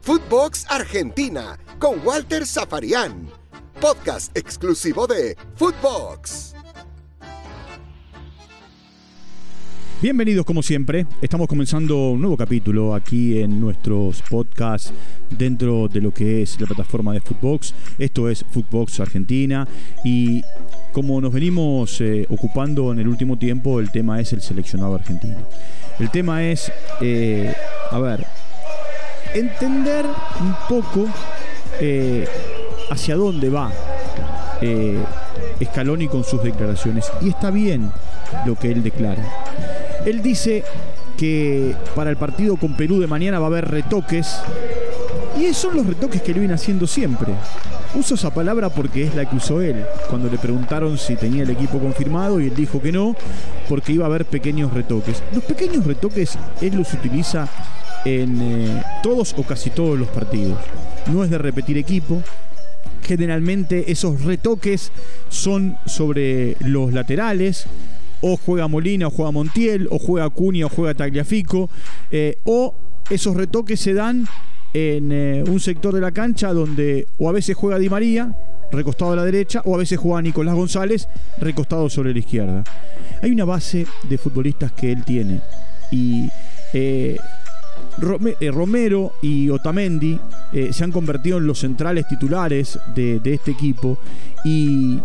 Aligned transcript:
Footbox 0.00 0.66
Argentina 0.68 1.58
con 1.78 2.04
Walter 2.04 2.46
Zafarian. 2.46 3.28
Podcast 3.80 4.36
exclusivo 4.36 5.06
de 5.06 5.36
Footbox. 5.56 6.54
Bienvenidos 10.02 10.44
como 10.44 10.64
siempre, 10.64 11.06
estamos 11.20 11.46
comenzando 11.46 12.10
un 12.10 12.20
nuevo 12.20 12.36
capítulo 12.36 12.92
aquí 12.92 13.38
en 13.38 13.60
nuestros 13.60 14.20
podcasts 14.28 14.92
dentro 15.30 15.86
de 15.86 16.00
lo 16.00 16.12
que 16.12 16.42
es 16.42 16.60
la 16.60 16.66
plataforma 16.66 17.12
de 17.12 17.20
Footbox. 17.20 17.72
Esto 17.98 18.28
es 18.28 18.44
Footbox 18.50 18.98
Argentina 18.98 19.68
y 20.02 20.42
como 20.90 21.20
nos 21.20 21.32
venimos 21.32 22.00
eh, 22.00 22.26
ocupando 22.28 22.92
en 22.92 22.98
el 22.98 23.06
último 23.06 23.38
tiempo, 23.38 23.78
el 23.78 23.92
tema 23.92 24.20
es 24.20 24.32
el 24.32 24.42
seleccionado 24.42 24.96
argentino. 24.96 25.38
El 25.98 26.10
tema 26.10 26.42
es, 26.42 26.72
eh, 27.00 27.54
a 27.90 27.98
ver, 27.98 28.26
entender 29.34 30.06
un 30.40 30.54
poco 30.68 31.06
eh, 31.80 32.26
hacia 32.90 33.16
dónde 33.16 33.48
va 33.50 33.72
Scaloni 35.64 36.08
con 36.08 36.24
sus 36.24 36.42
declaraciones. 36.42 37.10
Y 37.20 37.30
está 37.30 37.50
bien 37.50 37.92
lo 38.46 38.54
que 38.56 38.72
él 38.72 38.82
declara. 38.82 39.24
Él 40.04 40.22
dice 40.22 40.64
que 41.16 41.74
para 41.94 42.10
el 42.10 42.16
partido 42.16 42.56
con 42.56 42.76
Perú 42.76 43.00
de 43.00 43.06
mañana 43.06 43.38
va 43.38 43.46
a 43.46 43.48
haber 43.48 43.68
retoques. 43.68 44.40
Y 45.38 45.52
son 45.54 45.76
los 45.76 45.86
retoques 45.86 46.20
que 46.22 46.32
él 46.32 46.40
viene 46.40 46.54
haciendo 46.54 46.86
siempre. 46.86 47.32
Uso 47.94 48.14
esa 48.14 48.32
palabra 48.32 48.68
porque 48.68 49.04
es 49.04 49.14
la 49.14 49.28
que 49.28 49.36
usó 49.36 49.60
él, 49.60 49.84
cuando 50.08 50.30
le 50.30 50.38
preguntaron 50.38 50.96
si 50.98 51.16
tenía 51.16 51.42
el 51.42 51.50
equipo 51.50 51.78
confirmado 51.78 52.40
y 52.40 52.46
él 52.46 52.54
dijo 52.54 52.80
que 52.80 52.92
no, 52.92 53.14
porque 53.68 53.92
iba 53.92 54.04
a 54.04 54.08
haber 54.08 54.24
pequeños 54.24 54.72
retoques. 54.72 55.22
Los 55.34 55.44
pequeños 55.44 55.84
retoques 55.84 56.38
él 56.60 56.76
los 56.76 56.92
utiliza 56.92 57.48
en 58.04 58.40
eh, 58.40 58.82
todos 59.02 59.34
o 59.36 59.42
casi 59.42 59.70
todos 59.70 59.98
los 59.98 60.08
partidos. 60.08 60.58
No 61.06 61.24
es 61.24 61.30
de 61.30 61.38
repetir 61.38 61.76
equipo, 61.78 62.22
generalmente 63.02 63.90
esos 63.90 64.22
retoques 64.22 64.92
son 65.28 65.76
sobre 65.86 66.56
los 66.60 66.92
laterales, 66.92 67.66
o 68.20 68.36
juega 68.36 68.68
Molina 68.68 69.08
o 69.08 69.10
juega 69.10 69.32
Montiel, 69.32 69.88
o 69.90 69.98
juega 69.98 70.30
Cunha 70.30 70.66
o 70.66 70.68
juega 70.68 70.94
Tagliafico, 70.94 71.68
eh, 72.10 72.38
o 72.44 72.74
esos 73.10 73.36
retoques 73.36 73.80
se 73.80 73.94
dan 73.94 74.26
en 74.74 75.12
eh, 75.12 75.44
un 75.46 75.60
sector 75.60 75.94
de 75.94 76.00
la 76.00 76.12
cancha 76.12 76.52
donde 76.52 77.06
o 77.18 77.28
a 77.28 77.32
veces 77.32 77.56
juega 77.56 77.78
Di 77.78 77.88
María, 77.88 78.34
recostado 78.70 79.12
a 79.12 79.16
la 79.16 79.24
derecha, 79.24 79.62
o 79.64 79.74
a 79.74 79.78
veces 79.78 79.98
juega 79.98 80.22
Nicolás 80.22 80.54
González, 80.54 81.08
recostado 81.38 81.90
sobre 81.90 82.12
la 82.12 82.18
izquierda. 82.18 82.64
Hay 83.22 83.30
una 83.30 83.44
base 83.44 83.86
de 84.08 84.18
futbolistas 84.18 84.72
que 84.72 84.92
él 84.92 85.04
tiene 85.04 85.40
y 85.90 86.28
eh, 86.72 87.18
Romero 87.98 89.12
y 89.20 89.50
Otamendi 89.50 90.18
se 90.70 90.84
han 90.84 90.92
convertido 90.92 91.38
en 91.38 91.46
los 91.46 91.58
centrales 91.58 92.08
titulares 92.08 92.78
de, 92.94 93.20
este 93.24 93.50
equipo 93.50 93.98
y, 94.44 94.98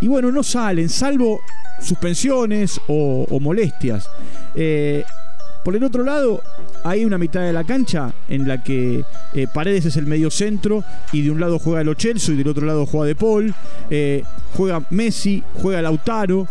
y, 0.00 0.08
bueno, 0.08 0.32
no 0.32 0.42
salen, 0.42 0.88
salvo 0.88 1.40
suspensiones 1.80 2.80
o, 2.88 3.38
molestias. 3.40 4.08
Eh, 4.54 5.04
por 5.64 5.74
el 5.74 5.82
otro 5.82 6.04
lado, 6.04 6.42
hay 6.84 7.06
una 7.06 7.16
mitad 7.16 7.40
de 7.40 7.52
la 7.52 7.64
cancha 7.64 8.12
en 8.28 8.46
la 8.46 8.62
que 8.62 9.02
eh, 9.32 9.46
Paredes 9.52 9.86
es 9.86 9.96
el 9.96 10.04
medio 10.04 10.30
centro 10.30 10.84
y 11.10 11.22
de 11.22 11.30
un 11.30 11.40
lado 11.40 11.58
juega 11.58 11.80
el 11.80 11.88
Ochelso 11.88 12.32
y 12.32 12.36
del 12.36 12.48
otro 12.48 12.66
lado 12.66 12.84
juega 12.84 13.06
De 13.06 13.14
Paul, 13.14 13.54
eh, 13.88 14.24
juega 14.54 14.82
Messi, 14.90 15.42
juega 15.54 15.80
Lautaro. 15.80 16.46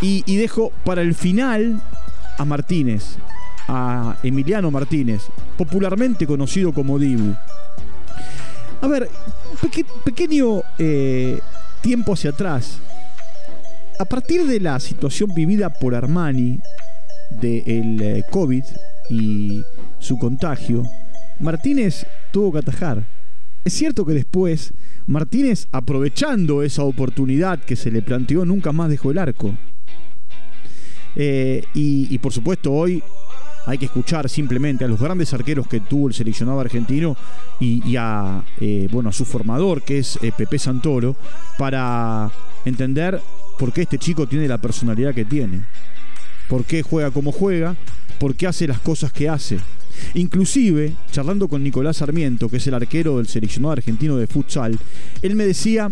Y, 0.00 0.36
dejo 0.36 0.70
para 0.84 1.00
el 1.00 1.14
final 1.14 1.80
a 2.36 2.44
Martínez, 2.44 3.16
a 3.68 4.16
Emiliano 4.22 4.70
Martínez, 4.70 5.22
popularmente 5.56 6.26
conocido 6.26 6.72
como 6.72 6.98
Dibu. 6.98 7.34
A 8.82 8.86
ver, 8.86 9.08
pequeño 10.04 10.62
tiempo 11.80 12.12
hacia 12.12 12.30
atrás, 12.30 12.80
a 13.98 14.04
partir 14.04 14.46
de 14.46 14.60
la 14.60 14.78
situación 14.78 15.32
vivida 15.34 15.70
por 15.70 15.94
Armani 15.94 16.60
del 17.30 18.00
eh, 18.02 18.24
COVID 18.30 18.64
y 19.10 19.62
su 19.98 20.18
contagio, 20.18 20.84
Martínez 21.40 22.06
tuvo 22.32 22.52
que 22.52 22.58
atajar. 22.58 23.06
Es 23.64 23.72
cierto 23.72 24.04
que 24.04 24.12
después 24.12 24.72
Martínez, 25.06 25.68
aprovechando 25.72 26.62
esa 26.62 26.84
oportunidad 26.84 27.58
que 27.58 27.76
se 27.76 27.90
le 27.90 28.02
planteó, 28.02 28.44
nunca 28.44 28.72
más 28.72 28.90
dejó 28.90 29.10
el 29.10 29.18
arco. 29.18 29.54
Eh, 31.16 31.64
y, 31.74 32.18
por 32.18 32.32
supuesto 32.32 32.72
hoy 32.72 33.00
hay 33.66 33.78
que 33.78 33.84
escuchar 33.84 34.28
simplemente 34.28 34.84
a 34.84 34.88
los 34.88 35.00
grandes 35.00 35.32
arqueros 35.32 35.68
que 35.68 35.78
tuvo 35.78 36.08
el 36.08 36.14
seleccionado 36.14 36.58
argentino 36.60 37.16
y, 37.60 37.96
a, 37.96 38.44
eh, 38.60 38.88
bueno, 38.90 39.08
a 39.08 39.12
su 39.12 39.24
formador, 39.24 39.82
que 39.82 39.98
es 39.98 40.18
Pepe 40.36 40.58
Santoro, 40.58 41.16
para 41.56 42.30
entender 42.64 43.20
por 43.58 43.72
qué 43.72 43.82
este 43.82 43.98
chico 43.98 44.26
tiene 44.26 44.48
la 44.48 44.58
personalidad 44.58 45.14
que 45.14 45.24
tiene, 45.24 45.64
por 46.48 46.64
qué 46.64 46.82
juega 46.82 47.10
como 47.10 47.32
juega, 47.32 47.76
por 48.18 48.34
qué 48.34 48.46
hace 48.46 48.66
las 48.66 48.80
cosas 48.80 49.12
que 49.12 49.28
hace. 49.28 49.58
Inclusive, 50.14 50.92
charlando 51.10 51.48
con 51.48 51.62
Nicolás 51.62 51.98
Sarmiento, 51.98 52.48
que 52.48 52.58
es 52.58 52.66
el 52.66 52.74
arquero 52.74 53.18
del 53.18 53.28
seleccionado 53.28 53.72
argentino 53.72 54.16
de 54.16 54.26
futsal, 54.26 54.78
él 55.22 55.36
me 55.36 55.46
decía 55.46 55.90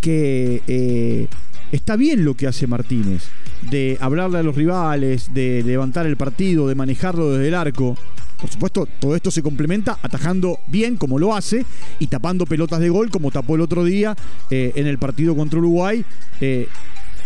que 0.00 0.62
eh, 0.66 1.26
está 1.72 1.96
bien 1.96 2.24
lo 2.24 2.34
que 2.34 2.46
hace 2.46 2.66
Martínez, 2.66 3.24
de 3.70 3.98
hablarle 4.00 4.38
a 4.38 4.42
los 4.42 4.54
rivales, 4.54 5.32
de 5.34 5.62
levantar 5.64 6.06
el 6.06 6.16
partido, 6.16 6.68
de 6.68 6.74
manejarlo 6.74 7.32
desde 7.32 7.48
el 7.48 7.54
arco. 7.54 7.96
Por 8.40 8.50
supuesto, 8.50 8.88
todo 8.98 9.14
esto 9.14 9.30
se 9.30 9.42
complementa 9.42 9.98
atajando 10.02 10.60
bien 10.66 10.96
como 10.96 11.18
lo 11.18 11.34
hace 11.34 11.66
y 11.98 12.06
tapando 12.06 12.46
pelotas 12.46 12.80
de 12.80 12.88
gol 12.88 13.10
como 13.10 13.30
tapó 13.30 13.54
el 13.54 13.60
otro 13.60 13.84
día 13.84 14.16
eh, 14.50 14.72
en 14.76 14.86
el 14.86 14.96
partido 14.98 15.36
contra 15.36 15.58
Uruguay. 15.58 16.02
Eh, 16.40 16.66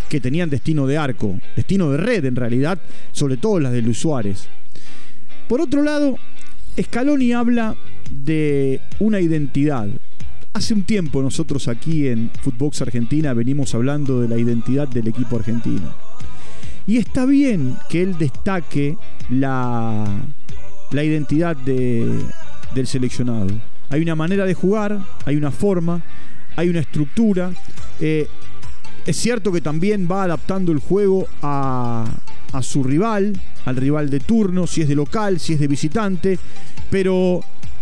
que 0.09 0.21
tenían 0.21 0.51
destino 0.51 0.87
de 0.87 0.99
arco, 0.99 1.39
destino 1.57 1.91
de 1.91 1.99
red 1.99 2.25
en 2.25 2.37
realidad, 2.37 2.79
sobre 3.13 3.37
todo 3.37 3.61
las 3.61 3.73
de 3.73 3.83
Luis 3.83 3.99
Suárez. 3.99 4.49
Por 5.49 5.61
otro 5.61 5.83
lado, 5.83 6.17
Scaloni 6.81 7.33
habla 7.33 7.77
de 8.11 8.81
una 8.99 9.21
identidad. 9.21 9.89
Hace 10.53 10.75
un 10.75 10.85
tiempo 10.85 11.21
nosotros 11.21 11.69
aquí 11.69 12.09
en 12.09 12.31
Footbox 12.43 12.83
Argentina 12.83 13.35
venimos 13.35 13.75
hablando 13.75 14.21
de 14.21 14.29
la 14.29 14.39
identidad 14.39 14.89
del 14.89 15.09
equipo 15.09 15.37
argentino. 15.37 15.95
Y 16.87 16.99
está 16.99 17.25
bien 17.27 17.77
que 17.89 18.03
él 18.03 18.17
destaque 18.19 18.97
la 19.31 20.07
la 20.95 21.03
identidad 21.03 21.57
del 21.57 22.87
seleccionado. 22.87 23.49
Hay 23.91 24.01
una 24.01 24.15
manera 24.15 24.45
de 24.45 24.55
jugar, 24.55 25.01
hay 25.25 25.37
una 25.37 25.51
forma, 25.51 26.03
hay 26.57 26.69
una 26.69 26.81
estructura. 26.81 27.53
Eh, 28.01 28.29
es 29.07 29.17
cierto 29.17 29.53
que 29.53 29.61
también 29.61 30.09
va 30.11 30.25
adaptando 30.25 30.73
el 30.73 30.79
juego 30.79 31.27
a, 31.43 32.07
su 32.63 32.85
rival, 32.85 33.33
al 33.65 33.77
rival 33.77 34.11
de 34.11 34.21
turno, 34.21 34.67
si 34.67 34.83
es 34.83 34.89
de 34.89 34.95
local, 34.95 35.41
si 35.41 35.55
es 35.55 35.61
de 35.61 35.67
visitante, 35.67 36.39
pero 36.91 37.41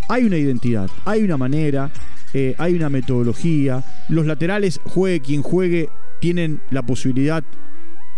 hay 0.08 0.24
una 0.24 0.38
identidad, 0.38 0.88
hay 1.04 1.22
una 1.22 1.36
manera, 1.36 1.90
eh, 2.32 2.54
hay 2.58 2.74
una 2.74 2.88
metodología. 2.88 3.84
Los 4.08 4.26
laterales, 4.26 4.80
juegue 4.84 5.20
quien 5.20 5.42
juegue, 5.42 5.90
tienen 6.20 6.60
la 6.70 6.82
posibilidad 6.82 7.44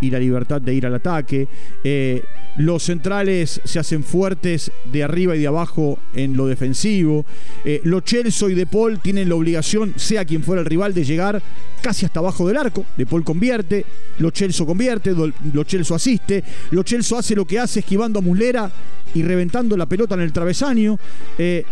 y 0.00 0.10
la 0.10 0.18
libertad 0.18 0.60
de 0.60 0.74
ir 0.74 0.86
al 0.86 0.94
ataque. 0.94 1.48
Eh, 1.82 2.22
los 2.56 2.84
centrales 2.84 3.60
se 3.64 3.78
hacen 3.78 4.04
fuertes 4.04 4.70
de 4.84 5.02
arriba 5.02 5.34
y 5.34 5.40
de 5.40 5.46
abajo 5.46 5.98
en 6.14 6.36
lo 6.36 6.46
defensivo. 6.46 7.26
Eh, 7.64 7.80
los 7.84 8.04
Chelsea 8.04 8.48
y 8.50 8.54
De 8.54 8.66
Paul 8.66 9.00
tienen 9.00 9.28
la 9.28 9.34
obligación, 9.34 9.94
sea 9.96 10.24
quien 10.24 10.42
fuera 10.42 10.60
el 10.60 10.66
rival, 10.66 10.94
de 10.94 11.04
llegar 11.04 11.42
casi 11.82 12.06
hasta 12.06 12.20
abajo 12.20 12.46
del 12.46 12.56
arco. 12.56 12.84
De 12.96 13.06
Paul 13.06 13.24
convierte, 13.24 13.84
Lo 14.18 14.30
Chelsea 14.30 14.64
convierte, 14.64 15.14
Lo 15.52 15.64
Chelsea 15.64 15.96
asiste. 15.96 16.44
Lo 16.70 16.82
Chelsea 16.82 17.18
hace 17.18 17.34
lo 17.34 17.44
que 17.44 17.58
hace 17.58 17.80
esquivando 17.80 18.20
a 18.20 18.22
Muslera 18.22 18.70
y 19.14 19.22
reventando 19.22 19.76
la 19.76 19.86
pelota 19.86 20.14
en 20.14 20.22
el 20.22 20.32
travesaño. 20.32 20.98
Eh, 21.38 21.64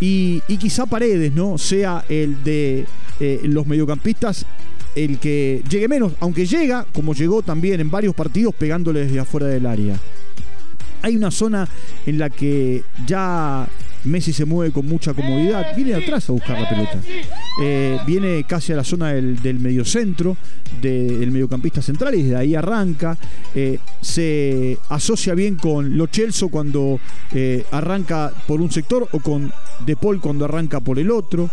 y, 0.00 0.40
quizá 0.58 0.86
Paredes, 0.86 1.32
¿no? 1.34 1.58
Sea 1.58 2.04
el 2.08 2.42
de 2.44 2.86
los 3.44 3.66
mediocampistas 3.66 4.44
el 4.94 5.18
que 5.18 5.62
llegue 5.68 5.88
menos, 5.88 6.12
aunque 6.20 6.46
llega, 6.46 6.86
como 6.92 7.14
llegó 7.14 7.42
también 7.42 7.80
en 7.80 7.90
varios 7.90 8.14
partidos, 8.14 8.54
pegándole 8.54 9.00
desde 9.06 9.20
afuera 9.20 9.46
del 9.46 9.66
área. 9.66 9.98
Hay 11.02 11.16
una 11.16 11.30
zona 11.30 11.68
en 12.06 12.18
la 12.18 12.30
que 12.30 12.82
ya 13.06 13.68
Messi 14.04 14.32
se 14.32 14.44
mueve 14.44 14.72
con 14.72 14.86
mucha 14.86 15.14
comodidad, 15.14 15.74
viene 15.74 15.94
atrás 15.94 16.28
a 16.28 16.32
buscar 16.32 16.60
la 16.60 16.68
pelota. 16.68 16.98
Eh, 17.62 17.98
viene 18.06 18.44
casi 18.44 18.72
a 18.72 18.76
la 18.76 18.84
zona 18.84 19.12
del, 19.12 19.58
mediocentro, 19.58 20.36
del 20.82 21.30
mediocampista 21.30 21.80
central, 21.80 22.14
y 22.14 22.22
desde 22.22 22.36
ahí 22.36 22.54
arranca. 22.54 23.16
Eh, 23.54 23.78
se 24.00 24.78
asocia 24.90 25.34
bien 25.34 25.56
con 25.56 25.96
Lo 25.96 26.06
Chelso 26.08 26.48
cuando 26.48 27.00
eh, 27.32 27.64
arranca 27.70 28.32
por 28.46 28.60
un 28.60 28.70
sector 28.70 29.08
o 29.12 29.20
con 29.20 29.52
De 29.86 29.96
Paul 29.96 30.20
cuando 30.20 30.44
arranca 30.44 30.80
por 30.80 30.98
el 30.98 31.10
otro. 31.10 31.50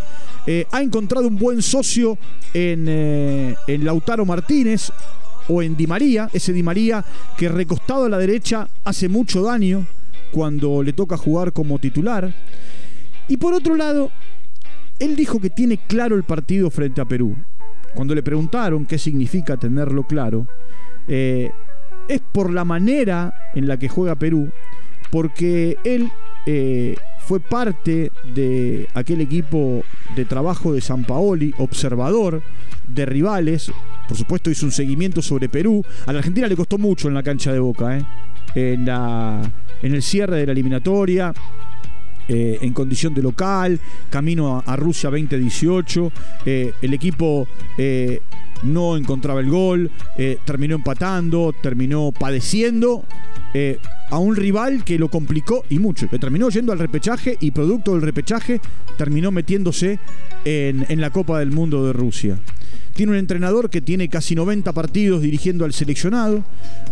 ha 0.72 0.82
encontrado 0.82 1.28
un 1.28 1.38
buen 1.38 1.62
socio 1.62 2.18
en, 2.54 2.88
en 2.88 3.86
Lautaro 3.86 4.26
Martínez 4.26 4.92
o 5.48 5.62
en 5.62 5.78
Di 5.78 5.88
María, 5.88 6.30
ese 6.34 6.52
Di 6.52 6.64
María 6.64 7.04
que 7.38 7.48
recostado 7.48 8.06
a 8.06 8.10
la 8.10 8.18
derecha 8.18 8.68
hace 8.84 9.08
mucho 9.08 9.44
daño 9.44 9.86
cuando 10.32 10.84
le 10.84 10.94
toca 10.94 11.18
jugar 11.18 11.54
como 11.54 11.80
titular. 11.80 12.34
Y 13.28 13.38
por 13.38 13.54
otro 13.54 13.76
lado, 13.76 14.12
él 15.00 15.16
dijo 15.16 15.40
que 15.40 15.50
tiene 15.50 15.78
claro 15.78 16.16
el 16.16 16.24
partido 16.24 16.70
frente 16.70 17.02
a 17.02 17.06
Perú. 17.06 17.36
Cuando 17.94 18.16
le 18.16 18.24
preguntaron 18.24 18.86
qué 18.86 18.98
significa 18.98 19.58
tenerlo 19.58 20.04
claro, 20.04 20.48
eh, 21.08 21.52
es 22.08 22.22
por 22.32 22.52
la 22.52 22.64
manera 22.64 23.52
en 23.54 23.68
la 23.68 23.78
que 23.78 23.90
juega 23.90 24.16
Perú, 24.16 24.50
porque 25.12 25.78
él 25.84 26.12
eh, 26.46 26.96
fue 27.20 27.40
parte 27.40 28.12
de 28.34 28.88
aquel 28.94 29.22
equipo 29.22 29.84
de 30.16 30.26
trabajo 30.26 30.74
de 30.74 30.82
San 30.82 31.04
Paoli, 31.04 31.54
observador 31.58 32.42
de 32.88 33.06
rivales. 33.06 33.72
Por 34.08 34.18
supuesto 34.18 34.50
hizo 34.50 34.66
un 34.66 34.72
seguimiento 34.72 35.22
sobre 35.22 35.50
Perú. 35.50 35.84
A 36.06 36.14
la 36.14 36.20
Argentina 36.20 36.48
le 36.48 36.56
costó 36.56 36.78
mucho 36.78 37.08
en 37.08 37.14
la 37.14 37.24
cancha 37.24 37.54
de 37.54 37.60
Boca, 37.60 37.98
¿eh? 37.98 38.06
En, 38.56 38.88
en 38.88 39.94
el 39.94 40.02
cierre 40.02 40.38
de 40.38 40.46
la 40.46 40.52
eliminatoria. 40.52 41.34
Eh, 42.28 42.60
en 42.62 42.72
condición 42.72 43.14
de 43.14 43.22
local, 43.22 43.78
camino 44.10 44.64
a, 44.66 44.76
Rusia 44.78 45.10
2018. 45.10 46.12
Eh, 46.46 46.72
el 46.82 46.94
equipo 46.94 47.46
no 48.64 48.98
encontraba 48.98 49.40
el 49.40 49.50
gol, 49.50 49.92
terminó 50.46 50.76
empatando, 50.76 51.54
terminó 51.62 52.12
padeciendo 52.12 53.04
a 54.10 54.18
un 54.18 54.36
rival 54.36 54.84
que 54.84 55.00
lo 55.00 55.10
complicó 55.10 55.64
y 55.70 55.80
mucho, 55.80 56.08
terminó 56.08 56.50
yendo 56.50 56.72
al 56.72 56.80
repechaje 56.80 57.38
y 57.40 57.52
producto 57.52 57.94
del 57.94 58.02
repechaje 58.02 58.62
terminó 58.98 59.32
metiéndose 59.32 60.00
en, 60.46 60.86
en 60.90 61.02
la 61.02 61.10
Copa 61.10 61.40
del 61.40 61.52
Mundo 61.52 61.86
de 61.86 61.94
Rusia. 61.94 62.38
Tiene 62.94 63.14
un 63.14 63.18
entrenador 63.18 63.70
que 63.70 63.82
tiene 63.82 64.10
casi 64.10 64.36
90 64.36 64.74
partidos 64.74 65.22
dirigiendo 65.22 65.64
al 65.64 65.74
seleccionado, 65.74 66.44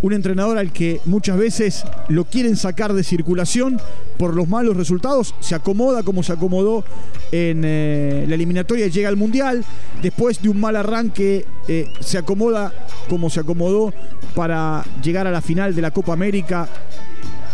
un 0.01 0.13
entrenador 0.13 0.57
al 0.57 0.71
que 0.71 1.01
muchas 1.06 1.38
veces 1.38 1.83
lo 2.07 2.25
quieren 2.25 2.56
sacar 2.56 2.94
de 2.94 3.04
circulación 3.04 3.80
por 4.18 4.33
los 4.33 4.48
malos 4.48 4.77
resultados, 4.77 5.36
se 5.42 5.56
acomoda 5.56 6.04
como 6.04 6.24
se 6.24 6.33
acomodó 6.33 6.86
en 7.31 7.63
eh, 7.66 8.25
la 8.27 8.36
eliminatoria 8.36 8.88
y 8.88 8.92
llega 8.92 9.10
al 9.10 9.18
Mundial, 9.18 9.66
después 10.01 10.42
de 10.42 10.50
un 10.50 10.60
mal 10.60 10.77
arranque 10.77 11.45
eh, 11.67 11.91
se 12.00 12.17
acomoda 12.17 12.73
como 13.09 13.29
se 13.29 13.39
acomodó 13.39 13.94
para 14.35 14.83
llegar 15.03 15.27
a 15.27 15.31
la 15.31 15.41
final 15.41 15.75
de 15.75 15.81
la 15.81 15.91
Copa 15.91 16.13
América 16.13 16.67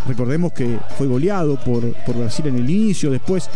Recordemos 0.06 0.52
que 0.52 0.78
fue 0.96 1.06
goleado 1.06 1.56
por, 1.56 1.92
por 2.04 2.16
Brasil 2.16 2.46
en 2.46 2.56
el 2.56 2.70
inicio, 2.70 3.10
después 3.10 3.50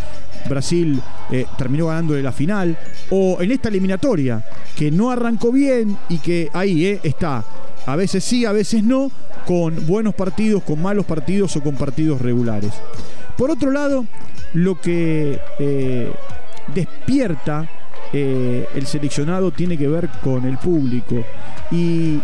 Brasil 0.49 1.01
eh, 1.31 1.47
terminó 1.57 1.87
ganándole 1.87 2.23
la 2.23 2.33
final. 2.33 2.77
O 3.11 3.39
en 3.41 3.53
esta 3.53 3.69
eliminatoria, 3.69 4.45
que 4.77 4.91
no 4.91 5.11
arrancó 5.11 5.53
bien 5.53 5.97
y 6.09 6.19
que 6.19 6.51
ahí 6.53 6.87
eh, 6.87 7.01
está, 7.03 7.45
a 7.87 7.97
veces 7.97 8.25
sí, 8.25 8.45
a 8.45 8.53
veces 8.53 8.83
no, 8.83 9.11
con 9.47 9.87
buenos 9.87 10.15
partidos, 10.15 10.63
con 10.65 10.83
malos 10.83 11.07
partidos 11.07 11.57
o 11.57 11.63
con 11.63 11.77
partidos 11.77 12.21
regulares. 12.21 12.73
Por 13.37 13.51
otro 13.51 13.71
lado, 13.71 14.07
lo 14.53 14.81
que 14.81 15.39
eh, 18.13 18.67
el 18.75 18.87
seleccionado 18.87 19.51
tiene 19.51 19.79
que 19.79 19.89
ver 19.89 20.09
con 20.23 20.45
el 20.45 20.59
público. 20.59 21.25
y, 21.71 22.21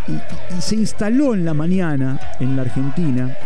se 0.58 0.74
instaló 0.74 1.34
en 1.34 1.44
la 1.44 1.54
mañana 1.54 2.18
en 2.40 2.56
la 2.56 2.62
Argentina 2.62 3.36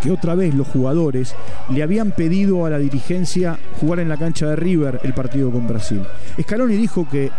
que 0.00 0.10
otra 0.10 0.34
vez 0.34 0.54
los 0.54 0.66
jugadores 0.68 1.34
le 1.70 1.82
habían 1.82 2.12
pedido 2.12 2.64
a 2.64 2.70
la 2.70 2.78
dirigencia 2.78 3.58
jugar 3.80 4.00
en 4.00 4.08
la 4.08 4.16
cancha 4.16 4.46
de 4.46 4.56
River 4.56 5.00
el 5.02 5.12
partido 5.12 5.50
con 5.50 5.66
Brasil. 5.66 6.02
Scaloni 6.40 6.76
dijo 6.76 7.08
que 7.08 7.30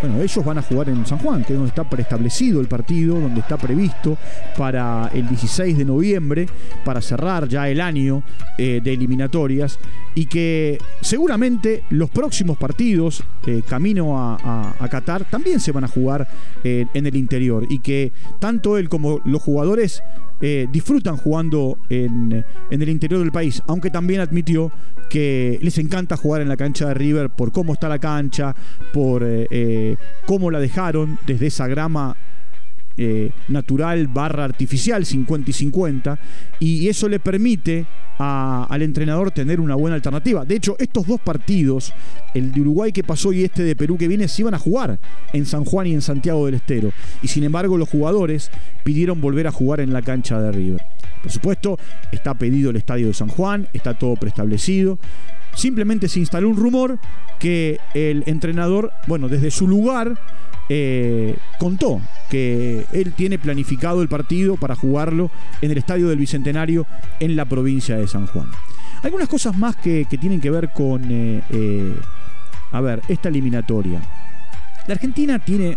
bueno, 0.00 0.22
ellos 0.22 0.44
van 0.44 0.58
a 0.58 0.62
jugar 0.62 0.88
en 0.88 1.04
San 1.04 1.18
Juan, 1.18 1.44
que 1.44 1.52
es 1.52 1.58
donde 1.58 1.68
está 1.68 1.88
preestablecido 1.88 2.60
el 2.60 2.68
partido, 2.68 3.20
donde 3.20 3.40
está 3.40 3.56
previsto 3.56 4.16
para 4.56 5.10
el 5.12 5.28
16 5.28 5.76
de 5.76 5.84
noviembre, 5.84 6.46
para 6.84 7.00
cerrar 7.00 7.48
ya 7.48 7.68
el 7.68 7.80
año 7.80 8.22
eh, 8.56 8.80
de 8.82 8.92
eliminatorias, 8.92 9.78
y 10.14 10.26
que 10.26 10.78
seguramente 11.00 11.82
los 11.90 12.10
próximos 12.10 12.56
partidos, 12.56 13.22
eh, 13.46 13.62
camino 13.66 14.18
a, 14.18 14.74
Qatar, 14.90 15.24
también 15.24 15.60
se 15.60 15.70
van 15.70 15.84
a 15.84 15.88
jugar 15.88 16.26
eh, 16.64 16.86
en 16.94 17.06
el 17.06 17.16
interior, 17.16 17.66
y 17.68 17.80
que 17.80 18.12
tanto 18.38 18.78
él 18.78 18.88
como 18.88 19.20
los 19.24 19.42
jugadores 19.42 20.02
disfrutan 20.40 21.16
jugando 21.16 21.78
en, 21.88 22.44
en, 22.70 22.82
el 22.82 22.88
interior 22.88 23.20
del 23.20 23.32
país, 23.32 23.62
aunque 23.66 23.90
también 23.90 24.20
admitió 24.20 24.72
que 25.10 25.58
les 25.60 25.76
encanta 25.78 26.16
jugar 26.16 26.40
en 26.40 26.48
la 26.48 26.56
cancha 26.56 26.88
de 26.88 26.94
River 26.94 27.30
por 27.30 27.52
cómo 27.52 27.74
está 27.74 27.88
la 27.88 27.98
cancha, 27.98 28.54
por 28.92 29.26
cómo 30.26 30.50
la 30.50 30.60
dejaron 30.60 31.18
desde 31.26 31.48
esa 31.48 31.66
grama 31.66 32.16
eh, 33.02 33.30
natural 33.48 34.08
barra 34.08 34.44
artificial 34.44 35.06
50 35.06 35.48
y 35.48 35.52
50 35.54 36.18
y 36.58 36.88
eso 36.88 37.08
le 37.08 37.18
permite 37.18 37.86
al 38.20 38.82
entrenador 38.82 39.30
tener 39.30 39.60
una 39.60 39.74
buena 39.74 39.96
alternativa. 39.96 40.44
De 40.44 40.54
hecho, 40.54 40.76
estos 40.78 41.06
dos 41.06 41.20
partidos, 41.20 41.92
el 42.34 42.52
de 42.52 42.60
Uruguay 42.60 42.92
que 42.92 43.02
pasó 43.02 43.32
y 43.32 43.44
este 43.44 43.62
de 43.62 43.74
Perú 43.74 43.96
que 43.96 44.08
viene, 44.08 44.28
se 44.28 44.42
iban 44.42 44.54
a 44.54 44.58
jugar 44.58 44.98
en 45.32 45.46
San 45.46 45.64
Juan 45.64 45.86
y 45.86 45.94
en 45.94 46.02
Santiago 46.02 46.44
del 46.44 46.56
Estero. 46.56 46.92
Y 47.22 47.28
sin 47.28 47.44
embargo, 47.44 47.78
los 47.78 47.88
jugadores 47.88 48.50
pidieron 48.84 49.20
volver 49.20 49.46
a 49.46 49.52
jugar 49.52 49.80
en 49.80 49.92
la 49.92 50.02
cancha 50.02 50.40
de 50.40 50.52
River. 50.52 50.82
Por 51.22 51.32
supuesto, 51.32 51.78
está 52.12 52.34
pedido 52.34 52.70
el 52.70 52.76
estadio 52.76 53.06
de 53.06 53.14
San 53.14 53.28
Juan, 53.28 53.68
está 53.72 53.98
todo 53.98 54.16
preestablecido. 54.16 54.98
Simplemente 55.54 56.08
se 56.08 56.20
instaló 56.20 56.48
un 56.48 56.56
rumor 56.56 56.98
que 57.38 57.78
el 57.94 58.22
entrenador, 58.26 58.92
bueno, 59.06 59.28
desde 59.28 59.50
su 59.50 59.66
lugar, 59.66 60.18
eh, 60.72 61.36
contó 61.58 62.00
que 62.28 62.86
él 62.92 63.12
tiene 63.16 63.40
planificado 63.40 64.02
el 64.02 64.08
partido 64.08 64.56
para 64.56 64.76
jugarlo 64.76 65.28
en 65.60 65.72
el 65.72 65.78
Estadio 65.78 66.08
del 66.08 66.20
Bicentenario 66.20 66.86
en 67.18 67.34
la 67.34 67.44
provincia 67.44 67.96
de 67.96 68.06
San 68.06 68.28
Juan. 68.28 68.48
Algunas 69.02 69.28
cosas 69.28 69.58
más 69.58 69.74
que, 69.74 70.06
tienen 70.20 70.40
que 70.40 70.48
ver 70.48 70.70
con, 70.72 71.10
eh, 71.10 71.42
eh, 71.50 71.92
a 72.70 72.80
ver, 72.80 73.02
esta 73.08 73.30
eliminatoria. 73.30 74.00
La 74.86 74.94
Argentina 74.94 75.40
tiene 75.40 75.76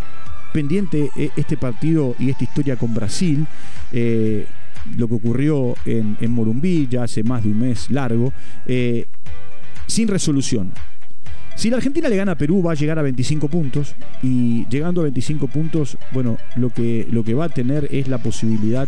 pendiente 0.53 1.09
este 1.35 1.57
partido 1.57 2.15
y 2.19 2.29
esta 2.29 2.43
historia 2.43 2.75
con 2.75 2.93
Brasil 2.93 3.47
lo 3.91 5.07
que 5.07 5.15
ocurrió 5.15 5.73
en, 5.85 6.17
en, 6.21 6.31
Morumbí 6.31 6.87
ya 6.87 7.03
hace 7.03 7.23
más 7.23 7.41
de 7.41 7.49
un 7.49 7.57
mes 7.57 7.89
largo, 7.89 8.31
sin 9.87 10.07
resolución. 10.07 10.71
Si 11.55 11.69
la 11.69 11.77
Argentina 11.77 12.09
le 12.09 12.15
gana 12.15 12.33
a 12.33 12.35
Perú 12.35 12.63
va 12.63 12.71
a 12.71 12.75
llegar 12.75 12.97
a 13.00 13.01
25 13.01 13.47
puntos 13.47 13.95
y 14.21 14.65
llegando 14.67 15.01
a 15.01 15.03
25 15.03 15.47
puntos, 15.47 15.97
bueno, 16.11 16.38
lo 16.55 16.69
que, 16.69 17.07
lo 17.09 17.23
que 17.23 17.33
va 17.33 17.45
a 17.45 17.50
tener 17.50 17.88
es 17.91 18.07
la 18.07 18.17
posibilidad 18.17 18.88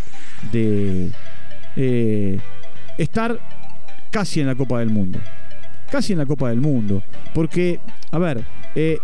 de 0.52 1.12
eh, 1.76 2.40
estar 2.98 3.40
casi 4.12 4.42
en 4.42 4.48
la 4.48 4.56
Copa 4.56 4.80
del 4.80 4.90
Mundo. 4.90 5.20
Casi 5.92 6.14
en 6.14 6.20
la 6.20 6.26
Copa 6.26 6.50
del 6.50 6.60
Mundo. 6.60 7.04
Porque, 7.34 7.80
a 8.12 8.18
ver, 8.18 8.44
eh, 8.74 8.98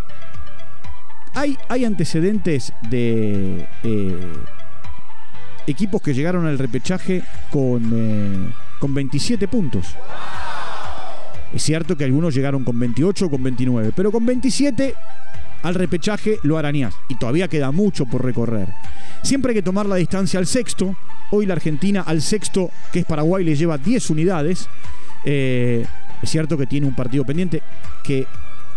hay, 1.36 1.58
hay, 1.70 1.86
antecedentes 1.86 2.74
de 2.90 3.68
eh, 3.84 4.34
equipos 5.68 6.02
que 6.02 6.14
llegaron 6.14 6.48
al 6.48 6.58
repechaje 6.58 7.24
con, 7.52 8.54
con 8.80 8.94
27 8.94 9.48
puntos. 9.48 9.96
Es 11.54 11.64
cierto 11.64 11.98
que 11.98 12.06
algunos 12.06 12.34
llegaron 12.34 12.64
con 12.64 12.80
28 12.80 13.26
o 13.26 13.30
con 13.30 13.44
29, 13.44 13.92
pero 13.96 14.12
con 14.12 14.26
27 14.26 14.94
al 15.64 15.76
repechaje 15.76 16.38
lo 16.44 16.58
arañás 16.58 16.96
y 17.10 17.16
todavía 17.16 17.48
queda 17.48 17.72
mucho 17.72 18.06
por 18.06 18.24
recorrer. 18.24 18.70
Siempre 19.22 19.52
hay 19.52 19.56
que 19.56 19.62
tomar 19.62 19.86
la 19.86 19.96
distancia 19.96 20.40
al 20.40 20.48
sexto. 20.48 20.96
Hoy 21.30 21.46
la 21.46 21.54
Argentina 21.54 22.02
al 22.02 22.22
sexto, 22.22 22.72
que 22.92 23.00
es 23.00 23.06
Paraguay, 23.06 23.44
le 23.44 23.56
lleva 23.56 23.78
10 23.78 24.10
unidades. 24.10 24.68
Eh, 25.24 25.86
es 26.22 26.30
cierto 26.30 26.58
que 26.58 26.66
tiene 26.66 26.88
un 26.88 26.96
partido 26.96 27.24
pendiente 27.26 27.62
que 28.04 28.26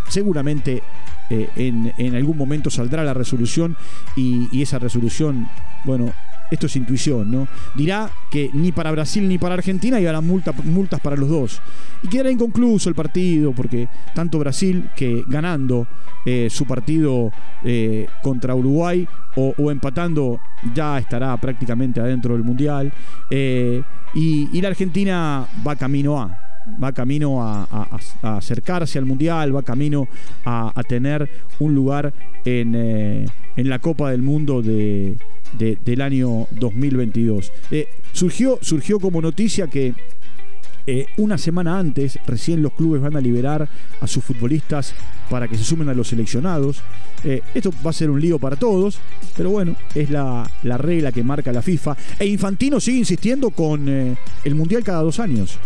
seguramente 0.08 0.82
eh, 1.30 1.48
en, 1.56 2.14
algún 2.14 2.36
momento 2.36 2.70
saldrá 2.70 3.02
la 3.02 3.14
resolución 3.14 3.76
y, 4.16 4.48
y 4.52 4.62
esa 4.62 4.78
resolución, 4.78 5.48
bueno, 5.84 6.12
esto 6.54 6.66
es 6.66 6.76
intuición, 6.76 7.30
¿no? 7.30 7.48
Dirá 7.74 8.10
que 8.30 8.50
ni 8.52 8.72
para 8.72 8.90
Brasil 8.90 9.28
ni 9.28 9.38
para 9.38 9.54
Argentina 9.54 10.00
y 10.00 10.06
multa, 10.22 10.52
multas 10.64 11.00
para 11.00 11.16
los 11.16 11.28
dos. 11.28 11.60
Y 12.02 12.08
quedará 12.08 12.30
inconcluso 12.30 12.88
el 12.88 12.94
partido, 12.94 13.52
porque 13.52 13.88
tanto 14.14 14.38
Brasil 14.38 14.90
que 14.96 15.24
ganando 15.26 15.86
eh, 16.26 16.48
su 16.50 16.64
partido 16.64 17.30
eh, 17.62 18.06
contra 18.22 18.54
Uruguay 18.54 19.06
o, 19.36 19.70
empatando 19.70 20.40
ya 20.74 20.98
estará 20.98 21.36
prácticamente 21.36 22.00
adentro 22.00 22.34
del 22.34 22.44
Mundial. 22.44 22.92
Eh, 23.30 23.82
y, 24.14 24.60
la 24.60 24.68
Argentina 24.68 25.46
va 25.66 25.76
camino 25.76 26.20
a 26.20 26.40
va 26.82 26.92
camino 26.92 27.42
a, 27.42 27.86
acercarse 28.22 28.98
al 28.98 29.04
Mundial, 29.04 29.54
va 29.54 29.62
camino 29.62 30.08
a, 30.46 30.72
tener 30.88 31.28
un 31.58 31.74
lugar 31.74 32.14
en, 32.44 32.74
en 32.74 33.68
la 33.68 33.78
Copa 33.80 34.10
del 34.10 34.22
Mundo 34.22 34.62
de, 34.62 35.18
del 35.58 36.00
año 36.00 36.46
2022. 36.52 37.52
Eh, 37.70 37.88
surgió, 38.12 38.58
surgió 38.60 38.98
como 38.98 39.20
noticia 39.20 39.68
que 39.68 39.94
eh, 40.86 41.06
una 41.16 41.38
semana 41.38 41.78
antes, 41.78 42.18
recién 42.26 42.60
los 42.60 42.72
clubes 42.72 43.00
van 43.00 43.16
a 43.16 43.20
liberar 43.20 43.68
a 44.00 44.06
sus 44.06 44.24
futbolistas 44.24 44.94
para 45.30 45.48
que 45.48 45.56
se 45.56 45.64
sumen 45.64 45.88
a 45.88 45.94
los 45.94 46.08
seleccionados. 46.08 46.82
Eh, 47.22 47.40
esto 47.54 47.72
va 47.84 47.90
a 47.90 47.94
ser 47.94 48.10
un 48.10 48.20
lío 48.20 48.38
para 48.38 48.56
todos, 48.56 48.98
pero 49.36 49.50
bueno, 49.50 49.76
es 49.94 50.10
la, 50.10 50.50
regla 50.62 51.12
que 51.12 51.22
marca 51.22 51.52
la 51.52 51.62
FIFA. 51.62 51.96
E 52.18 52.26
Infantino 52.26 52.80
sigue 52.80 52.98
insistiendo 52.98 53.50
con 53.50 53.88
el 53.88 54.54
Mundial 54.54 54.84
cada 54.84 55.02
dos 55.02 55.20
años. 55.20 55.58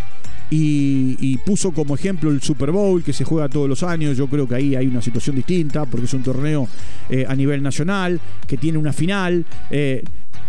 Y, 0.50 1.36
puso 1.44 1.72
como 1.72 1.94
ejemplo 1.94 2.30
el 2.30 2.42
Super 2.42 2.70
Bowl 2.70 3.02
que 3.02 3.12
se 3.12 3.24
juega 3.24 3.48
todos 3.48 3.68
los 3.68 3.82
años. 3.82 4.16
Yo 4.16 4.26
creo 4.26 4.46
que 4.46 4.54
ahí 4.54 4.74
hay 4.74 4.86
una 4.86 5.02
situación 5.02 5.36
distinta 5.36 5.84
porque 5.86 6.06
es 6.06 6.14
un 6.14 6.22
torneo 6.22 6.68
a 7.26 7.34
nivel 7.34 7.62
nacional 7.62 8.20
que 8.46 8.56
tiene 8.56 8.78
una 8.78 8.92
final. 8.92 9.44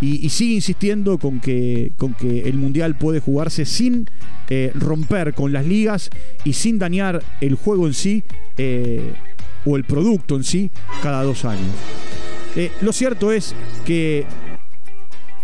Y, 0.01 0.29
sigue 0.29 0.55
insistiendo 0.55 1.17
con 1.17 1.39
que, 1.39 1.91
con 1.97 2.13
que 2.13 2.47
el 2.47 2.57
Mundial 2.57 2.97
puede 2.97 3.19
jugarse 3.19 3.65
sin 3.65 4.09
eh, 4.49 4.71
romper 4.73 5.33
con 5.33 5.51
las 5.51 5.65
ligas 5.65 6.09
y 6.45 6.53
sin 6.53 6.79
dañar 6.79 7.21
el 7.41 7.55
juego 7.55 7.85
en 7.85 7.93
sí 7.93 8.23
eh, 8.57 9.13
o 9.65 9.75
el 9.75 9.83
producto 9.83 10.37
en 10.37 10.43
sí 10.45 10.71
cada 11.03 11.23
dos 11.23 11.43
años. 11.43 11.69
Eh, 12.55 12.71
lo 12.81 12.93
cierto 12.93 13.31
es 13.31 13.53
que 13.85 14.25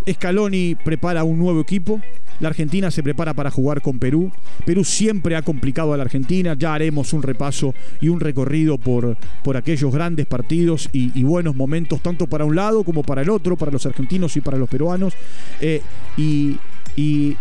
Scaloni 0.10 0.76
prepara 0.76 1.24
un 1.26 1.38
nuevo 1.38 1.60
equipo 1.60 2.02
la 2.40 2.50
Argentina 2.50 2.92
se 2.92 3.04
prepara 3.04 3.34
para 3.34 3.52
jugar 3.52 3.82
con 3.82 4.00
Perú. 4.00 4.32
Perú 4.66 4.84
siempre 4.84 5.36
ha 5.36 5.42
complicado 5.42 5.94
a 5.94 5.98
la 5.98 6.04
Argentina. 6.04 6.56
Ya 6.58 6.74
haremos 6.74 7.14
un 7.14 7.24
repaso 7.24 7.74
y 8.02 8.10
un 8.10 8.20
recorrido 8.20 8.78
por, 8.78 9.18
por 9.44 9.58
aquellos 9.58 9.94
grandes 9.94 10.26
partidos 10.26 10.90
y, 10.92 11.24
buenos 11.24 11.56
momentos, 11.56 12.02
tanto 12.02 12.28
para 12.28 12.46
un 12.46 12.56
lado 12.56 12.84
como 12.84 13.04
para 13.04 13.22
el 13.22 13.30
otro, 13.30 13.56
para 13.56 13.72
los 13.72 13.86
argentinos 13.86 14.38
y 14.38 14.42
para 14.42 14.58
los 14.58 14.70
peruanos. 14.70 15.14
Eh, 15.60 15.82
y, 16.18 16.58
y 16.96 17.36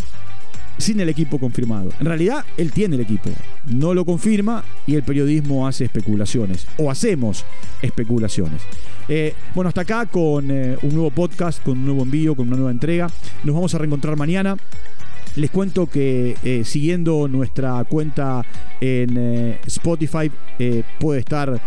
sin 0.78 1.00
el 1.00 1.08
equipo 1.08 1.38
confirmado. 1.38 1.90
En 2.00 2.06
realidad, 2.06 2.44
él 2.56 2.72
tiene 2.72 2.96
el 2.96 3.02
equipo, 3.02 3.30
no 3.66 3.94
lo 3.94 4.04
confirma 4.04 4.64
y 4.86 4.94
el 4.94 5.02
periodismo 5.02 5.66
hace 5.66 5.84
especulaciones, 5.84 6.66
o 6.78 6.90
hacemos 6.90 7.44
especulaciones. 7.82 8.62
Eh, 9.08 9.34
bueno, 9.54 9.68
hasta 9.68 9.82
acá 9.82 10.06
con 10.06 10.50
eh, 10.50 10.76
un 10.82 10.94
nuevo 10.94 11.10
podcast, 11.10 11.62
con 11.62 11.78
un 11.78 11.84
nuevo 11.84 12.02
envío, 12.02 12.34
con 12.34 12.48
una 12.48 12.56
nueva 12.56 12.70
entrega. 12.70 13.08
Nos 13.42 13.54
vamos 13.54 13.74
a 13.74 13.78
reencontrar 13.78 14.16
mañana. 14.16 14.56
Les 15.36 15.50
cuento 15.50 15.86
que 15.86 16.36
eh, 16.44 16.62
siguiendo 16.64 17.26
nuestra 17.26 17.82
cuenta 17.84 18.44
en 18.80 19.16
eh, 19.16 19.58
Spotify 19.66 20.30
eh, 20.60 20.84
puede 21.00 21.20
estar 21.20 21.60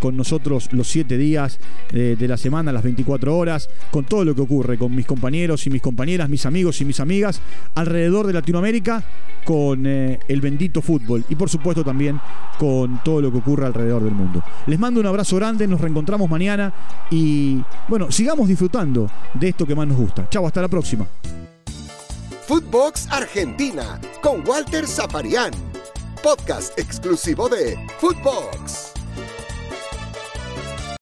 con 0.00 0.16
nosotros 0.16 0.72
los 0.72 0.86
7 0.88 1.18
días 1.18 1.58
de 1.90 2.28
la 2.28 2.36
semana, 2.36 2.72
las 2.72 2.84
24 2.84 3.36
horas, 3.36 3.68
con 3.90 4.04
todo 4.04 4.24
lo 4.24 4.34
que 4.34 4.40
ocurre 4.40 4.78
con 4.78 4.94
mis 4.94 5.04
compañeros 5.04 5.66
y 5.66 5.70
mis 5.70 5.82
compañeras, 5.82 6.28
mis 6.28 6.46
amigos 6.46 6.80
y 6.80 6.84
mis 6.84 7.00
amigas 7.00 7.40
alrededor 7.74 8.26
de 8.26 8.32
Latinoamérica 8.32 9.02
con 9.44 9.84
el 9.84 10.40
bendito 10.40 10.80
fútbol 10.80 11.24
y 11.28 11.34
por 11.34 11.50
supuesto 11.50 11.84
también 11.84 12.20
con 12.58 13.02
todo 13.04 13.20
lo 13.20 13.32
que 13.32 13.38
ocurre 13.38 13.66
alrededor 13.66 14.04
del 14.04 14.14
mundo. 14.14 14.42
Les 14.66 14.78
mando 14.78 15.00
un 15.00 15.06
abrazo 15.06 15.36
grande, 15.36 15.66
nos 15.66 15.80
reencontramos 15.80 16.30
mañana 16.30 16.72
y 17.10 17.60
bueno, 17.88 18.10
sigamos 18.10 18.48
disfrutando 18.48 19.10
de 19.34 19.48
esto 19.48 19.66
que 19.66 19.74
más 19.74 19.88
nos 19.88 19.98
gusta. 19.98 20.28
Chao, 20.30 20.46
hasta 20.46 20.62
la 20.62 20.68
próxima. 20.68 21.06
Footbox 22.46 23.06
Argentina 23.10 23.98
con 24.20 24.46
Walter 24.46 24.86
Zaparián, 24.86 25.50
podcast 26.22 26.78
exclusivo 26.78 27.48
de 27.48 27.74
Footbox. 27.98 28.93